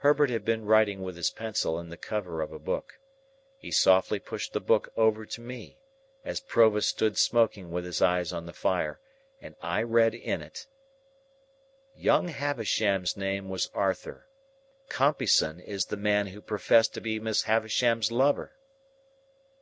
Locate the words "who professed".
16.26-16.92